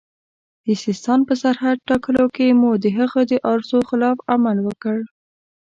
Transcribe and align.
د 0.65 0.67
سیستان 0.83 1.19
په 1.27 1.33
سرحد 1.41 1.77
ټاکلو 1.89 2.25
کې 2.35 2.47
مو 2.59 2.71
د 2.83 2.85
هغه 2.97 3.21
د 3.31 3.33
ارزو 3.51 3.79
خلاف 3.89 4.17
عمل 4.33 4.57
وکړ. 4.67 4.97